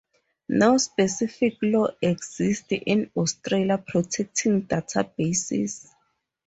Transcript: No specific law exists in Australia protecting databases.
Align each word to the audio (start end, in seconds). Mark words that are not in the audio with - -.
No 0.49 0.79
specific 0.79 1.59
law 1.61 1.89
exists 2.01 2.71
in 2.71 3.11
Australia 3.15 3.77
protecting 3.77 4.63
databases. 4.63 5.89